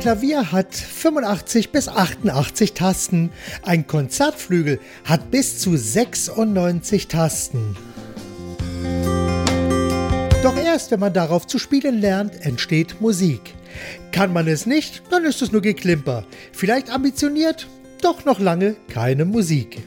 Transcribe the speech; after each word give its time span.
Klavier 0.00 0.50
hat 0.50 0.74
85 0.74 1.72
bis 1.72 1.86
88 1.86 2.72
Tasten. 2.72 3.30
Ein 3.60 3.86
Konzertflügel 3.86 4.80
hat 5.04 5.30
bis 5.30 5.58
zu 5.58 5.76
96 5.76 7.06
Tasten. 7.06 7.76
Doch 10.42 10.56
erst 10.56 10.90
wenn 10.90 11.00
man 11.00 11.12
darauf 11.12 11.46
zu 11.46 11.58
spielen 11.58 12.00
lernt, 12.00 12.46
entsteht 12.46 13.02
Musik. 13.02 13.54
Kann 14.10 14.32
man 14.32 14.48
es 14.48 14.64
nicht, 14.64 15.02
dann 15.10 15.26
ist 15.26 15.42
es 15.42 15.52
nur 15.52 15.60
Geklimper. 15.60 16.24
Vielleicht 16.50 16.90
ambitioniert, 16.90 17.68
doch 18.00 18.24
noch 18.24 18.40
lange 18.40 18.76
keine 18.88 19.26
Musik. 19.26 19.82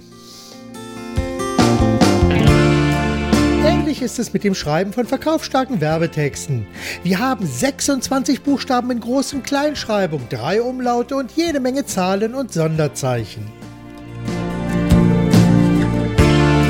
Ähnlich 3.94 4.06
ist 4.06 4.18
es 4.18 4.34
mit 4.34 4.44
dem 4.44 4.56
Schreiben 4.56 4.92
von 4.92 5.06
verkaufsstarken 5.06 5.80
Werbetexten. 5.80 6.66
Wir 7.04 7.20
haben 7.20 7.46
26 7.46 8.42
Buchstaben 8.42 8.90
in 8.90 9.00
Groß- 9.00 9.36
und 9.36 9.44
Kleinschreibung, 9.44 10.22
drei 10.32 10.64
Umlaute 10.64 11.16
und 11.16 11.32
jede 11.34 11.60
Menge 11.60 11.86
Zahlen 11.86 12.34
und 12.34 12.52
Sonderzeichen. 12.52 13.46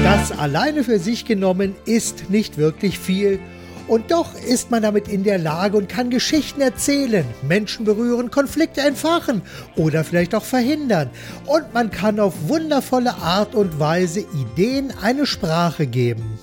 Das 0.04 0.38
alleine 0.38 0.84
für 0.84 1.00
sich 1.00 1.24
genommen 1.24 1.78
ist 1.86 2.30
nicht 2.30 2.58
wirklich 2.58 3.00
viel 3.00 3.40
und 3.88 4.12
doch 4.12 4.36
ist 4.36 4.70
man 4.70 4.84
damit 4.84 5.08
in 5.08 5.24
der 5.24 5.38
Lage 5.38 5.78
und 5.78 5.88
kann 5.88 6.10
Geschichten 6.10 6.60
erzählen, 6.60 7.24
Menschen 7.42 7.86
berühren, 7.86 8.32
Konflikte 8.32 8.82
entfachen 8.82 9.44
oder 9.78 10.04
vielleicht 10.04 10.36
auch 10.36 10.44
verhindern. 10.44 11.10
Und 11.46 11.74
man 11.74 11.90
kann 11.90 12.20
auf 12.20 12.50
wundervolle 12.50 13.14
Art 13.16 13.56
und 13.56 13.80
Weise 13.80 14.20
Ideen 14.20 14.92
eine 15.02 15.26
Sprache 15.26 15.88
geben. 15.88 16.38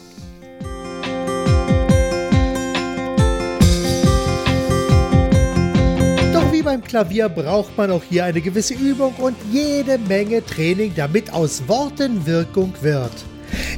Beim 6.71 6.85
Klavier 6.85 7.29
braucht 7.29 7.77
man 7.77 7.91
auch 7.91 8.05
hier 8.09 8.25
eine 8.25 8.41
gewisse 8.41 8.75
Übung 8.75 9.13
und 9.17 9.35
jede 9.51 9.99
Menge 9.99 10.47
Training, 10.47 10.93
damit 10.95 11.33
aus 11.33 11.67
Worten 11.67 12.25
Wirkung 12.27 12.73
wird. 12.81 13.11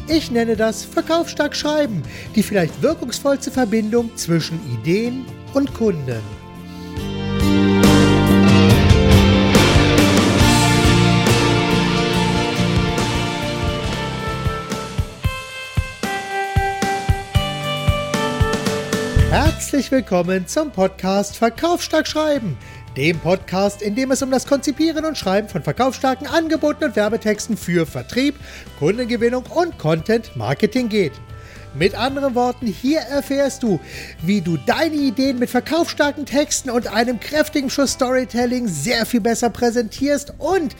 Ich 0.08 0.30
nenne 0.30 0.56
das 0.56 0.84
Verkaufsstark 0.84 1.56
Schreiben, 1.56 2.02
die 2.34 2.42
vielleicht 2.42 2.82
wirkungsvollste 2.82 3.50
Verbindung 3.50 4.14
zwischen 4.16 4.60
Ideen 4.74 5.24
und 5.54 5.72
Kunden. 5.72 6.20
Herzlich 19.30 19.90
willkommen 19.90 20.46
zum 20.46 20.70
Podcast 20.70 21.38
Verkaufsstark 21.38 22.06
Schreiben 22.06 22.58
dem 22.96 23.18
Podcast, 23.18 23.82
in 23.82 23.94
dem 23.94 24.10
es 24.10 24.22
um 24.22 24.30
das 24.30 24.46
Konzipieren 24.46 25.04
und 25.04 25.16
Schreiben 25.16 25.48
von 25.48 25.62
verkaufsstarken 25.62 26.26
Angeboten 26.26 26.84
und 26.84 26.96
Werbetexten 26.96 27.56
für 27.56 27.86
Vertrieb, 27.86 28.34
Kundengewinnung 28.78 29.44
und 29.46 29.78
Content 29.78 30.36
Marketing 30.36 30.88
geht. 30.88 31.12
Mit 31.74 31.94
anderen 31.94 32.34
Worten, 32.34 32.66
hier 32.66 33.00
erfährst 33.00 33.62
du, 33.62 33.80
wie 34.20 34.42
du 34.42 34.58
deine 34.58 34.94
Ideen 34.94 35.38
mit 35.38 35.48
verkaufsstarken 35.48 36.26
Texten 36.26 36.68
und 36.68 36.92
einem 36.92 37.18
kräftigen 37.18 37.70
Schuss 37.70 37.92
Storytelling 37.92 38.68
sehr 38.68 39.06
viel 39.06 39.22
besser 39.22 39.48
präsentierst 39.48 40.34
und 40.36 40.76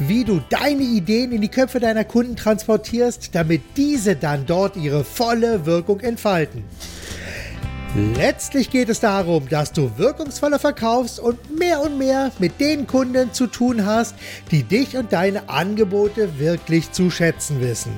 wie 0.00 0.24
du 0.24 0.42
deine 0.50 0.82
Ideen 0.82 1.30
in 1.30 1.42
die 1.42 1.48
Köpfe 1.48 1.78
deiner 1.78 2.04
Kunden 2.04 2.34
transportierst, 2.34 3.30
damit 3.34 3.62
diese 3.76 4.16
dann 4.16 4.44
dort 4.44 4.76
ihre 4.76 5.04
volle 5.04 5.64
Wirkung 5.64 6.00
entfalten. 6.00 6.64
Letztlich 7.94 8.70
geht 8.70 8.88
es 8.88 9.00
darum, 9.00 9.50
dass 9.50 9.72
du 9.72 9.98
wirkungsvoller 9.98 10.58
verkaufst 10.58 11.20
und 11.20 11.58
mehr 11.58 11.82
und 11.82 11.98
mehr 11.98 12.32
mit 12.38 12.58
den 12.58 12.86
Kunden 12.86 13.34
zu 13.34 13.46
tun 13.46 13.84
hast, 13.84 14.14
die 14.50 14.62
dich 14.62 14.96
und 14.96 15.12
deine 15.12 15.50
Angebote 15.50 16.38
wirklich 16.38 16.90
zu 16.92 17.10
schätzen 17.10 17.60
wissen. 17.60 17.92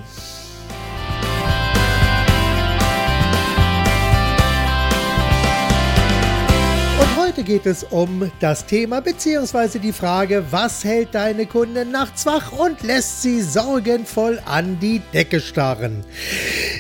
Geht 7.45 7.67
es 7.67 7.85
um 7.85 8.31
das 8.41 8.65
Thema 8.65 9.01
bzw. 9.01 9.79
die 9.79 9.93
Frage, 9.93 10.45
was 10.51 10.83
hält 10.83 11.15
deine 11.15 11.45
Kunden 11.45 11.91
nachts 11.91 12.25
wach 12.25 12.53
und 12.53 12.83
lässt 12.83 13.21
sie 13.21 13.43
sorgenvoll 13.43 14.41
an 14.47 14.79
die 14.81 15.03
Decke 15.13 15.41
starren. 15.41 16.05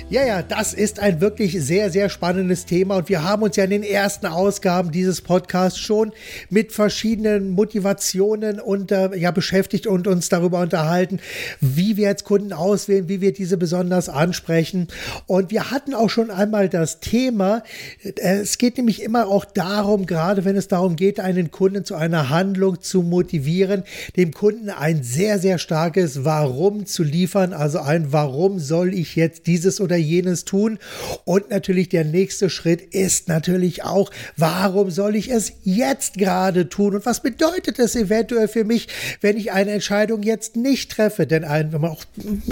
Ja, 0.08 0.24
ja, 0.24 0.42
das 0.42 0.72
ist 0.72 1.00
ein 1.00 1.20
wirklich 1.20 1.62
sehr, 1.62 1.90
sehr 1.90 2.08
spannendes 2.08 2.64
Thema 2.64 2.96
und 2.96 3.10
wir 3.10 3.22
haben 3.22 3.42
uns 3.42 3.56
ja 3.56 3.64
in 3.64 3.70
den 3.70 3.82
ersten 3.82 4.26
Ausgaben 4.26 4.90
dieses 4.90 5.20
Podcasts 5.20 5.78
schon 5.78 6.12
mit 6.48 6.72
verschiedenen 6.72 7.50
Motivationen 7.50 8.58
und 8.58 8.90
äh, 8.90 9.14
ja 9.16 9.32
beschäftigt 9.32 9.86
und 9.86 10.06
uns 10.06 10.30
darüber 10.30 10.60
unterhalten, 10.60 11.20
wie 11.60 11.98
wir 11.98 12.08
jetzt 12.08 12.24
Kunden 12.24 12.54
auswählen, 12.54 13.08
wie 13.08 13.20
wir 13.20 13.34
diese 13.34 13.58
besonders 13.58 14.08
ansprechen. 14.08 14.88
Und 15.26 15.50
wir 15.50 15.70
hatten 15.70 15.92
auch 15.92 16.08
schon 16.08 16.30
einmal 16.30 16.68
das 16.68 17.00
Thema, 17.00 17.62
äh, 18.02 18.12
es 18.40 18.56
geht 18.56 18.78
nämlich 18.78 19.02
immer 19.02 19.28
auch 19.28 19.44
darum, 19.44 20.06
gerade 20.06 20.44
wenn 20.44 20.53
es 20.56 20.68
darum 20.68 20.96
geht, 20.96 21.20
einen 21.20 21.50
Kunden 21.50 21.84
zu 21.84 21.94
einer 21.94 22.28
Handlung 22.28 22.82
zu 22.82 23.02
motivieren, 23.02 23.84
dem 24.16 24.32
Kunden 24.32 24.68
ein 24.68 25.02
sehr, 25.02 25.38
sehr 25.38 25.58
starkes 25.58 26.24
Warum 26.24 26.84
zu 26.84 27.02
liefern, 27.02 27.54
also 27.54 27.78
ein 27.78 28.12
Warum 28.12 28.58
soll 28.58 28.92
ich 28.92 29.16
jetzt 29.16 29.46
dieses 29.46 29.80
oder 29.80 29.96
jenes 29.96 30.44
tun. 30.44 30.78
Und 31.24 31.50
natürlich 31.50 31.88
der 31.88 32.04
nächste 32.04 32.50
Schritt 32.50 32.82
ist 32.94 33.28
natürlich 33.28 33.84
auch, 33.84 34.10
warum 34.36 34.90
soll 34.90 35.16
ich 35.16 35.30
es 35.30 35.52
jetzt 35.62 36.18
gerade 36.18 36.68
tun 36.68 36.94
und 36.94 37.06
was 37.06 37.22
bedeutet 37.22 37.78
es 37.78 37.96
eventuell 37.96 38.48
für 38.48 38.64
mich, 38.64 38.88
wenn 39.22 39.38
ich 39.38 39.52
eine 39.52 39.70
Entscheidung 39.72 40.22
jetzt 40.22 40.56
nicht 40.56 40.90
treffe? 40.90 41.26
Denn 41.26 41.44
ein, 41.44 41.74
auch, 41.84 42.04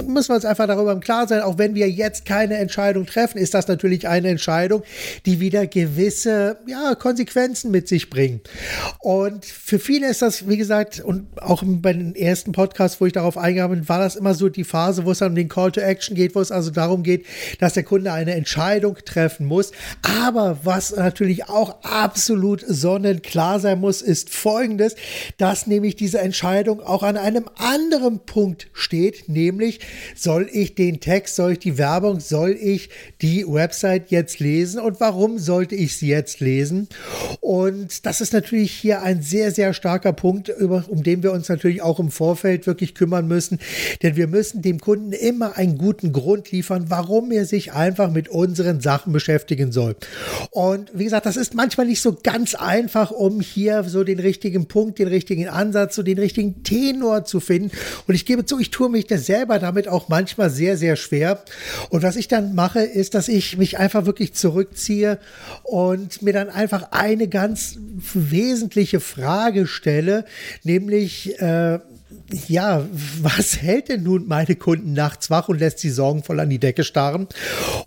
müssen 0.05 0.29
wir 0.29 0.35
uns 0.35 0.45
einfach 0.45 0.67
darüber 0.67 0.91
im 0.91 0.99
Klaren 0.99 1.27
sein, 1.27 1.41
auch 1.41 1.59
wenn 1.59 1.75
wir 1.75 1.89
jetzt 1.89 2.25
keine 2.25 2.57
Entscheidung 2.57 3.05
treffen, 3.05 3.37
ist 3.37 3.53
das 3.53 3.67
natürlich 3.67 4.07
eine 4.07 4.29
Entscheidung, 4.29 4.81
die 5.27 5.39
wieder 5.39 5.67
gewisse 5.67 6.57
ja, 6.65 6.95
Konsequenzen 6.95 7.69
mit 7.69 7.83
mit 7.83 7.89
sich 7.93 8.09
bringen. 8.09 8.41
Und 8.99 9.45
für 9.45 9.77
viele 9.77 10.09
ist 10.09 10.23
das, 10.23 10.47
wie 10.49 10.57
gesagt, 10.57 10.99
und 10.99 11.27
auch 11.41 11.63
bei 11.63 11.93
den 11.93 12.15
ersten 12.15 12.51
Podcasts, 12.51 12.99
wo 12.99 13.05
ich 13.05 13.13
darauf 13.13 13.37
eingegangen 13.37 13.81
bin, 13.81 13.89
war 13.89 13.99
das 13.99 14.15
immer 14.15 14.33
so 14.33 14.49
die 14.49 14.63
Phase, 14.63 15.05
wo 15.05 15.11
es 15.11 15.19
dann 15.19 15.29
um 15.29 15.35
den 15.35 15.47
Call 15.47 15.71
to 15.71 15.79
Action 15.79 16.15
geht, 16.15 16.33
wo 16.33 16.41
es 16.41 16.51
also 16.51 16.71
darum 16.71 17.03
geht, 17.03 17.25
dass 17.59 17.73
der 17.73 17.83
Kunde 17.83 18.11
eine 18.11 18.33
Entscheidung 18.33 18.97
treffen 19.05 19.45
muss. 19.45 19.71
Aber 20.23 20.59
was 20.63 20.95
natürlich 20.95 21.49
auch 21.49 21.83
absolut 21.83 22.63
sonnenklar 22.67 23.59
sein 23.59 23.79
muss, 23.79 24.01
ist 24.01 24.31
folgendes, 24.31 24.95
dass 25.37 25.67
nämlich 25.67 25.95
diese 25.95 26.19
Entscheidung 26.19 26.81
auch 26.81 27.03
an 27.03 27.17
einem 27.17 27.47
anderen 27.55 28.25
Punkt 28.25 28.69
steht, 28.73 29.29
nämlich 29.29 29.81
soll 30.15 30.49
ich 30.51 30.73
den 30.73 30.99
Text, 30.99 31.35
soll 31.35 31.53
ich 31.53 31.59
die 31.59 31.77
Werbung, 31.77 32.19
soll 32.19 32.57
ich 32.59 32.89
die 33.21 33.45
Website 33.47 34.09
jetzt 34.09 34.39
lesen 34.39 34.79
und 34.79 34.99
warum 34.99 35.37
sollte 35.37 35.75
ich 35.75 35.95
sie 35.95 36.07
jetzt 36.07 36.39
lesen? 36.39 36.87
Und 37.39 37.82
und 37.83 38.05
das 38.05 38.21
ist 38.21 38.31
natürlich 38.31 38.71
hier 38.71 39.01
ein 39.01 39.21
sehr, 39.21 39.51
sehr 39.51 39.73
starker 39.73 40.13
Punkt, 40.13 40.49
um 40.49 41.03
den 41.03 41.21
wir 41.21 41.33
uns 41.33 41.49
natürlich 41.49 41.81
auch 41.81 41.99
im 41.99 42.11
Vorfeld 42.11 42.65
wirklich 42.65 42.95
kümmern 42.95 43.27
müssen. 43.27 43.59
Denn 44.01 44.15
wir 44.15 44.27
müssen 44.27 44.61
dem 44.61 44.79
Kunden 44.79 45.11
immer 45.11 45.57
einen 45.57 45.77
guten 45.77 46.13
Grund 46.13 46.49
liefern, 46.51 46.85
warum 46.87 47.29
er 47.33 47.45
sich 47.45 47.73
einfach 47.73 48.09
mit 48.09 48.29
unseren 48.29 48.79
Sachen 48.79 49.11
beschäftigen 49.11 49.73
soll. 49.73 49.97
Und 50.51 50.91
wie 50.93 51.03
gesagt, 51.03 51.25
das 51.25 51.35
ist 51.35 51.55
manchmal 51.55 51.87
nicht 51.87 52.01
so 52.01 52.17
ganz 52.23 52.55
einfach, 52.55 53.11
um 53.11 53.41
hier 53.41 53.83
so 53.83 54.05
den 54.05 54.19
richtigen 54.19 54.69
Punkt, 54.69 54.97
den 54.97 55.09
richtigen 55.09 55.49
Ansatz, 55.49 55.95
so 55.95 56.03
den 56.03 56.19
richtigen 56.19 56.63
Tenor 56.63 57.25
zu 57.25 57.41
finden. 57.41 57.71
Und 58.07 58.15
ich 58.15 58.25
gebe 58.25 58.45
zu, 58.45 58.59
ich 58.59 58.71
tue 58.71 58.89
mich 58.89 59.07
das 59.07 59.25
selber 59.25 59.59
damit 59.59 59.89
auch 59.89 60.07
manchmal 60.07 60.49
sehr, 60.49 60.77
sehr 60.77 60.95
schwer. 60.95 61.43
Und 61.89 62.01
was 62.01 62.15
ich 62.15 62.29
dann 62.29 62.55
mache, 62.55 62.79
ist, 62.79 63.13
dass 63.13 63.27
ich 63.27 63.57
mich 63.57 63.77
einfach 63.77 64.05
wirklich 64.05 64.33
zurückziehe 64.33 65.19
und 65.63 66.21
mir 66.21 66.31
dann 66.31 66.49
einfach 66.49 66.91
eine 66.91 67.27
ganz 67.27 67.72
wesentliche 68.13 68.99
Frage 68.99 69.67
stelle, 69.67 70.25
nämlich 70.63 71.39
äh, 71.39 71.79
ja, 72.47 72.85
was 73.21 73.61
hält 73.61 73.89
denn 73.89 74.03
nun 74.03 74.27
meine 74.27 74.55
Kunden 74.55 74.93
nachts 74.93 75.29
wach 75.29 75.49
und 75.49 75.59
lässt 75.59 75.79
sie 75.79 75.89
sorgenvoll 75.89 76.39
an 76.39 76.49
die 76.49 76.59
Decke 76.59 76.83
starren? 76.83 77.27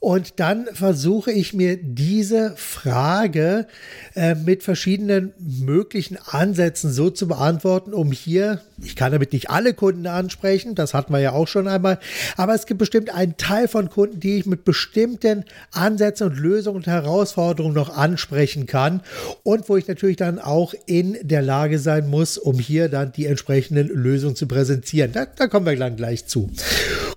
Und 0.01 0.39
dann 0.39 0.67
versuche 0.73 1.33
ich 1.33 1.53
mir 1.53 1.77
diese 1.77 2.55
Frage 2.57 3.67
äh, 4.15 4.35
mit 4.35 4.63
verschiedenen 4.63 5.33
möglichen 5.39 6.17
Ansätzen 6.27 6.93
so 6.93 7.11
zu 7.11 7.27
beantworten, 7.29 7.93
um 7.93 8.13
hier, 8.13 8.61
ich 8.83 8.95
kann 8.95 9.13
damit 9.13 9.33
nicht 9.33 9.51
alle 9.51 9.75
Kunden 9.75 10.07
ansprechen, 10.07 10.75
das 10.75 10.95
hatten 10.95 11.13
wir 11.13 11.21
ja 11.21 11.33
auch 11.33 11.49
schon 11.49 11.67
einmal, 11.67 11.99
aber 12.37 12.55
es 12.55 12.67
gibt 12.67 12.79
bestimmt 12.79 13.13
einen 13.13 13.37
Teil 13.37 13.69
von 13.69 13.91
Kunden, 13.91 14.21
die 14.21 14.39
ich 14.39 14.47
mit 14.47 14.65
bestimmten 14.65 15.45
Ansätzen 15.73 16.29
und 16.29 16.39
Lösungen 16.39 16.77
und 16.77 16.87
Herausforderungen 16.87 17.75
noch 17.75 17.97
ansprechen 17.97 18.67
kann 18.67 19.03
und 19.43 19.69
wo 19.69 19.77
ich 19.77 19.89
natürlich 19.89 20.17
dann 20.17 20.39
auch 20.39 20.75
in 20.87 21.17
der 21.23 21.43
Lage 21.43 21.79
sein 21.79 22.09
muss, 22.09 22.39
um 22.39 22.59
hier 22.59 22.89
dann 22.89 23.13
die 23.13 23.27
entsprechenden 23.27 23.89
Lösungen 23.89 24.36
zu 24.37 24.47
präsentieren. 24.47 25.13
Da, 25.13 25.27
da 25.27 25.47
kommen 25.49 25.67
wir 25.67 25.77
dann 25.77 25.97
gleich 25.97 26.27
zu. 26.27 26.51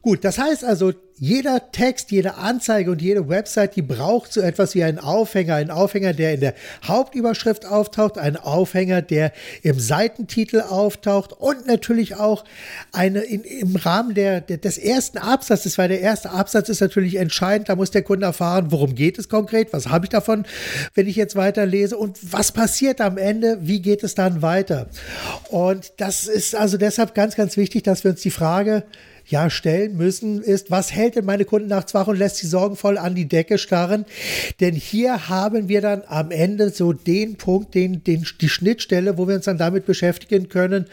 Gut, 0.01 0.23
das 0.23 0.37
heißt 0.37 0.63
also, 0.63 0.93
jeder 1.19 1.71
Text, 1.71 2.11
jede 2.11 2.35
Anzeige 2.35 2.91
und 2.91 3.01
jede 3.01 3.27
Website, 3.27 3.75
die 3.75 3.81
braucht 3.81 4.31
so 4.31 4.39
etwas 4.39 4.73
wie 4.73 4.83
einen 4.83 4.99
Aufhänger. 4.99 5.55
Ein 5.55 5.69
Aufhänger, 5.69 6.13
der 6.13 6.33
in 6.33 6.39
der 6.39 6.53
Hauptüberschrift 6.85 7.65
auftaucht, 7.65 8.17
ein 8.17 8.37
Aufhänger, 8.37 9.01
der 9.01 9.33
im 9.61 9.79
Seitentitel 9.79 10.61
auftaucht 10.61 11.33
und 11.33 11.67
natürlich 11.67 12.15
auch 12.15 12.45
eine 12.93 13.19
in, 13.19 13.43
im 13.43 13.75
Rahmen 13.75 14.13
der, 14.13 14.39
der, 14.39 14.57
des 14.57 14.77
ersten 14.77 15.17
Absatzes, 15.17 15.77
weil 15.77 15.89
der 15.89 15.99
erste 15.99 16.31
Absatz 16.31 16.69
ist 16.69 16.79
natürlich 16.79 17.15
entscheidend. 17.15 17.67
Da 17.67 17.75
muss 17.75 17.91
der 17.91 18.03
Kunde 18.03 18.25
erfahren, 18.25 18.67
worum 18.69 18.95
geht 18.95 19.19
es 19.19 19.27
konkret, 19.27 19.73
was 19.73 19.89
habe 19.89 20.05
ich 20.05 20.09
davon, 20.09 20.45
wenn 20.95 21.07
ich 21.07 21.17
jetzt 21.17 21.35
weiterlese 21.35 21.97
und 21.97 22.17
was 22.31 22.53
passiert 22.53 23.01
am 23.01 23.17
Ende, 23.17 23.57
wie 23.61 23.81
geht 23.81 24.03
es 24.03 24.15
dann 24.15 24.41
weiter. 24.41 24.87
Und 25.49 25.91
das 25.97 26.27
ist 26.27 26.55
also 26.55 26.77
deshalb 26.77 27.13
ganz, 27.13 27.35
ganz 27.35 27.57
wichtig, 27.57 27.83
dass 27.83 28.05
wir 28.05 28.11
uns 28.11 28.21
die 28.21 28.31
Frage 28.31 28.83
ja 29.29 29.49
stellen 29.49 29.95
müssen, 29.95 30.41
ist, 30.41 30.71
was 30.71 30.91
hält 30.91 31.15
denn 31.15 31.25
meine 31.25 31.45
Kunden 31.45 31.67
nachts 31.67 31.93
wach 31.93 32.07
und 32.07 32.17
lässt 32.17 32.37
sie 32.37 32.47
sorgenvoll 32.47 32.97
an 32.97 33.13
die 33.13 33.27
Decke 33.27 33.57
starren? 33.57 34.05
Denn 34.59 34.73
hier 34.73 35.29
haben 35.29 35.69
wir 35.69 35.81
dann 35.81 36.03
am 36.07 36.31
Ende 36.31 36.71
so 36.71 36.93
den 36.93 37.35
Punkt, 37.35 37.75
den, 37.75 38.03
den, 38.03 38.25
die 38.41 38.49
Schnittstelle, 38.49 39.17
wo 39.17 39.27
wir 39.27 39.35
uns 39.35 39.45
dann 39.45 39.57
damit 39.57 39.85
beschäftigen 39.85 40.49
können, 40.49 40.85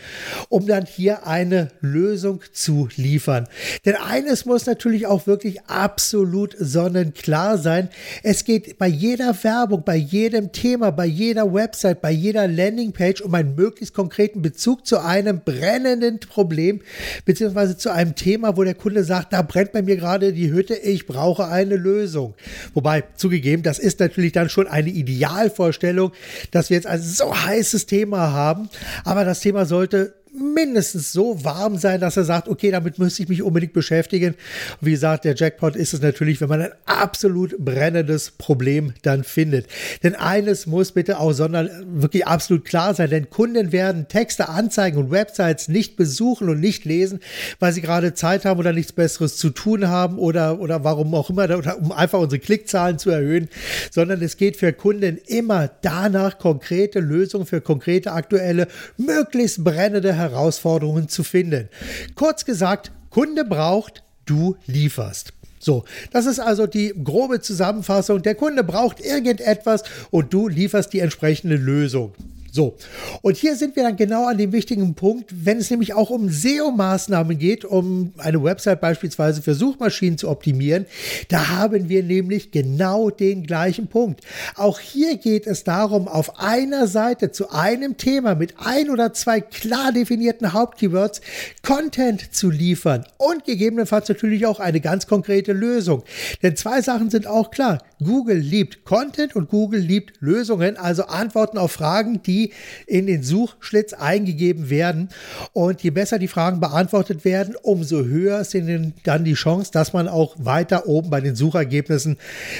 um 0.49 0.67
dann 0.67 0.85
hier 0.85 1.27
eine 1.27 1.69
Lösung 1.81 2.41
zu 2.53 2.88
liefern. 2.97 3.49
Denn 3.85 3.97
eines 3.97 4.44
muss 4.44 4.67
natürlich 4.67 5.06
auch 5.06 5.27
wirklich 5.27 5.62
absolut 5.62 6.55
sonnenklar 6.59 7.56
sein. 7.56 7.88
Es 8.23 8.44
geht 8.44 8.79
bei 8.79 8.87
jeder 8.87 9.35
Werbung, 9.43 9.83
bei 9.85 9.97
jedem 9.97 10.53
Thema, 10.53 10.91
bei 10.91 11.06
jeder 11.06 11.53
Website, 11.53 12.03
bei 12.03 12.11
jeder 12.11 12.47
Landingpage 12.47 13.23
um 13.23 13.35
einen 13.35 13.55
möglichst 13.55 13.94
konkreten 13.94 14.43
Bezug 14.43 14.87
zu 14.87 14.99
einem 14.99 15.41
brennenden 15.43 16.21
Problem 16.21 16.81
beziehungsweise 17.25 17.79
zu 17.79 17.91
einem 17.91 18.15
Thema 18.15 18.25
Thema, 18.26 18.56
wo 18.56 18.64
der 18.64 18.75
Kunde 18.75 19.05
sagt, 19.05 19.32
da 19.32 19.43
brennt 19.43 19.70
bei 19.70 19.82
mir 19.82 19.94
gerade 19.94 20.32
die 20.32 20.50
Hütte, 20.50 20.75
ich 20.75 21.06
brauche 21.06 21.46
eine 21.46 21.76
Lösung. 21.76 22.34
Wobei, 22.75 23.05
zugegeben, 23.14 23.62
das 23.62 23.78
ist 23.78 24.00
natürlich 24.00 24.32
dann 24.32 24.49
schon 24.49 24.67
eine 24.67 24.90
Idealvorstellung, 24.90 26.11
dass 26.50 26.69
wir 26.69 26.75
jetzt 26.75 26.88
ein 26.88 27.00
so 27.00 27.32
heißes 27.32 27.87
Thema 27.87 28.32
haben, 28.32 28.69
aber 29.05 29.25
das 29.25 29.38
Thema 29.38 29.64
sollte 29.64 30.14
mindestens 30.37 31.12
so 31.12 31.44
warm 31.44 31.77
sein, 31.79 32.00
dass 32.00 32.17
er 32.17 32.25
sagt, 32.25 32.49
okay, 32.49 32.71
damit 32.71 32.99
müsste 32.99 33.23
ich 33.23 33.29
mich 33.29 33.43
unbedingt 33.43 33.73
beschäftigen. 33.73 34.35
wie 34.81 34.93
gesagt, 34.93 35.25
der 35.25 35.35
Jackpot 35.35 35.77
ist 35.77 35.94
es 35.94 36.03
natürlich, 36.03 36.41
wenn 36.41 36.49
man 36.49 36.62
ein 36.62 36.73
absolut 36.85 37.56
brennendes 37.59 38.31
Problem 38.33 38.93
dann 39.03 39.25
findet. 39.25 39.67
Denn 40.03 40.15
eines 40.15 40.67
muss 40.67 40.93
bitte 40.93 41.19
auch 41.21 41.33
sondern 41.33 41.71
wirklich 41.87 42.27
absolut 42.27 42.65
klar 42.65 42.94
sein, 42.94 43.11
denn 43.11 43.31
Kunden 43.31 43.73
werden 43.73 44.09
Texte, 44.09 44.49
Anzeigen 44.49 44.99
und 44.99 45.11
Websites 45.11 45.69
nicht 45.69 45.97
besuchen 45.97 46.49
und 46.49 46.61
nicht 46.61 46.85
lesen, 46.85 47.21
weil 47.59 47.73
sie 47.73 47.83
gerade 47.83 48.15
Zeit 48.15 48.44
haben 48.44 48.59
oder 48.59 48.73
nichts 48.73 48.93
Besseres 48.93 49.37
zu 49.37 49.50
tun 49.50 49.88
haben 49.88 50.19
oder, 50.19 50.61
oder 50.61 50.85
warum 50.85 51.15
auch 51.15 51.31
immer, 51.31 51.44
oder 51.44 51.79
um 51.79 51.93
einfach 51.93 52.19
unsere 52.19 52.41
Klickzahlen 52.41 52.99
zu 52.99 53.11
erhöhen, 53.11 53.49
sondern 53.91 54.23
es 54.23 54.37
geht 54.37 54.56
für 54.56 54.73
Kunden 54.73 55.19
immer 55.27 55.71
danach, 55.83 56.38
konkrete 56.38 57.00
Lösungen 57.00 57.47
für 57.47 57.61
konkrete 57.61 58.12
aktuelle, 58.12 58.69
möglichst 58.97 59.62
brennende 59.62 60.15
Herausforderungen 60.15 60.25
Herausforderungen 60.31 61.08
zu 61.08 61.25
finden. 61.25 61.69
Kurz 62.14 62.44
gesagt, 62.44 62.93
Kunde 63.11 63.44
braucht, 63.44 64.02
du 64.25 64.56
lieferst. 64.67 65.32
So, 65.58 65.84
das 66.12 66.26
ist 66.26 66.38
also 66.38 66.67
die 66.67 66.94
grobe 67.02 67.40
Zusammenfassung. 67.40 68.23
Der 68.23 68.34
Kunde 68.34 68.62
braucht 68.62 69.00
irgendetwas 69.00 69.82
und 70.11 70.32
du 70.32 70.49
lieferst 70.49 70.93
die 70.93 71.00
entsprechende 71.00 71.56
Lösung. 71.56 72.12
So, 72.56 72.75
und 73.20 73.37
hier 73.37 73.55
sind 73.55 73.76
wir 73.76 73.82
dann 73.82 73.97
genau 73.97 74.26
an 74.26 74.38
dem 74.38 74.50
wichtigen 74.50 74.94
Punkt, 74.94 75.44
wenn 75.44 75.58
es 75.58 75.69
nämlich 75.69 75.93
auch 75.93 76.08
um 76.08 76.31
SEO-Maßnahmen 76.31 77.37
geht, 77.37 77.67
um 77.67 78.14
eine 78.17 78.43
Website 78.43 78.81
beispielsweise 78.81 79.43
für 79.43 79.55
Suchmaschinen 79.55 80.17
zu 80.17 80.31
optimieren. 80.31 80.87
Da 81.29 81.49
haben 81.49 81.91
wir 81.91 82.03
nämlich 82.03 82.53
genau 82.53 83.11
den 83.11 83.43
gleichen 83.43 83.88
Punkt. 83.88 84.23
Auch 84.55 84.81
hier 84.81 85.19
geht 85.19 85.47
es 85.47 85.64
darum, 85.64 86.08
auf 86.08 86.41
einer 86.41 86.87
Seite 86.87 87.31
zu 87.31 87.50
einem 87.50 87.99
Thema 87.99 88.35
mit 88.35 88.55
ein 88.56 88.88
oder 88.88 89.12
zwei 89.12 89.43
klar 89.43 89.93
definierten 89.93 90.55
Hauptkeywords 90.55 91.20
Content 91.61 92.35
zu 92.35 92.49
liefern 92.49 93.05
und 93.19 93.44
gegebenenfalls 93.44 94.09
natürlich 94.09 94.47
auch 94.47 94.61
eine 94.61 94.81
ganz 94.81 95.06
konkrete 95.06 95.52
Lösung. 95.52 96.05
Denn 96.43 96.56
zwei 96.56 96.81
Sachen 96.81 97.11
sind 97.11 97.26
auch 97.26 97.50
klar. 97.50 97.82
Google 98.02 98.37
liebt 98.37 98.84
Content 98.84 99.34
und 99.37 99.48
Google 99.48 99.81
liebt 99.81 100.20
Lösungen, 100.20 100.76
also 100.76 101.04
Antworten 101.04 101.56
auf 101.56 101.72
Fragen, 101.72 102.22
die 102.22 102.52
in 102.87 103.06
den 103.06 103.22
Suchschlitz 103.22 103.94
eingegeben 103.94 104.69
werden. 104.69 105.08
Und 105.52 105.82
je 105.82 105.90
besser 105.90 106.19
die 106.19 106.28
Fragen 106.28 106.60
beantwortet 106.60 107.25
werden, 107.25 107.54
umso 107.62 108.04
höher 108.04 108.44
sind 108.44 108.94
dann 109.04 109.25
die 109.25 109.34
Chance, 109.34 109.70
dass 109.72 109.93
man 109.94 110.08
auch 110.08 110.37
weiter 110.38 110.87
oben 110.87 111.08
bei 111.08 111.20
den 111.22 111.37
Suchergebnissen 111.37 112.19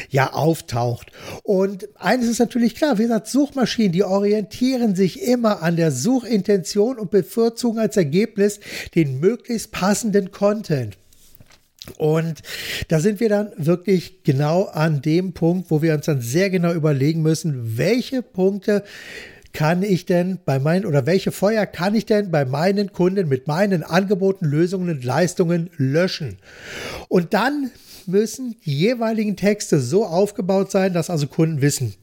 ja 0.09 0.33
auftaucht. 0.33 1.13
Und 1.43 1.89
eines 1.97 2.29
ist 2.29 2.39
natürlich 2.39 2.75
klar, 2.75 2.99
wie 2.99 3.03
gesagt, 3.03 3.29
Suchmaschinen, 3.29 3.93
die 3.93 4.05
orientieren 4.05 4.95
sich 4.95 5.23
immer 5.23 5.63
an 5.63 5.77
der 5.77 5.93
Suchintention 5.93 6.99
und 6.99 7.11
bevorzugen 7.11 7.79
als 7.79 7.97
Ergebnis 7.97 8.61
den 8.95 9.21
möglichst 9.21 9.71
passenden 9.71 10.31
Content. 10.31 10.97
Und 11.99 12.43
da 12.89 13.01
sind 13.01 13.21
wir 13.21 13.29
dann 13.29 13.51
wirklich 13.57 14.23
genau 14.25 14.65
an 14.65 15.03
dem 15.03 15.33
Punkt, 15.33 15.71
wo 15.71 15.83
wir 15.83 15.95
uns 15.95 16.07
dann 16.07 16.21
sehr 16.21 16.51
genau 16.51 16.73
überlegen 16.73 17.23
müssen, 17.23 17.79
welche 17.79 18.23
Punkte 18.23 18.83
kann 19.53 19.83
ich 19.83 20.05
denn 20.05 20.39
bei 20.45 20.59
meinen 20.59 20.85
oder 20.85 21.07
welche 21.07 21.33
Feuer 21.33 21.65
kann 21.65 21.95
ich 21.95 22.05
denn 22.05 22.31
bei 22.31 22.45
meinen 22.45 22.93
Kunden 22.93 23.29
mit 23.29 23.47
meinen 23.47 23.83
Angeboten, 23.83 24.45
Lösungen 24.45 24.91
und 24.91 25.05
Leistungen 25.05 25.71
löschen? 25.79 26.37
Und 27.09 27.33
dann 27.33 27.71
müssen 28.07 28.57
die 28.65 28.79
jeweiligen 28.79 29.37
Texte 29.37 29.81
so 29.81 30.05
aufgebaut 30.05 30.71
sein, 30.71 30.93
dass 30.93 31.09
also 31.09 31.27
Kunden 31.27 31.63
wissen, 31.63 31.95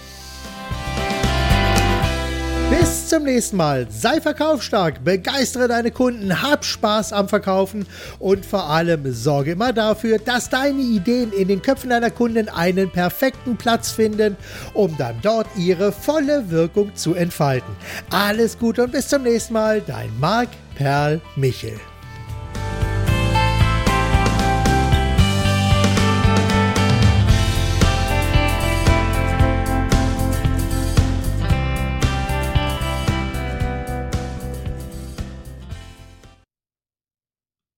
Bis 2.70 3.08
zum 3.08 3.24
nächsten 3.24 3.56
Mal. 3.56 3.88
Sei 3.90 4.20
verkaufsstark, 4.20 5.02
begeistere 5.04 5.70
deine 5.70 5.90
Kunden, 5.90 6.42
hab 6.42 6.66
Spaß 6.66 7.14
am 7.14 7.30
Verkaufen 7.30 7.86
und 8.20 8.46
vor 8.46 8.70
allem 8.70 9.14
sorge 9.14 9.52
immer 9.52 9.72
dafür, 9.72 10.20
dass 10.20 10.50
deine 10.50 10.82
Ideen 10.82 11.32
in 11.32 11.48
den 11.48 11.62
Köpfen 11.62 11.92
deiner 11.92 12.12
Kunden 12.12 12.50
einen 12.50 12.90
perfekten 12.92 13.56
Platz 13.56 13.92
finden, 13.92 14.36
um 14.74 14.98
dann 14.98 15.16
dort 15.22 15.48
ihre 15.56 15.94
volle 15.94 16.52
Wirkung 16.52 16.94
zu 16.94 17.14
entfalten. 17.14 17.74
Alles 18.10 18.60
Gute 18.60 18.84
und 18.84 18.92
bis 18.92 19.08
zum 19.08 19.24
nächsten 19.24 19.54
Mal. 19.54 19.80
Dein 19.80 20.12
Marc 20.20 20.50
Perl 20.76 21.22
Michel. 21.38 21.80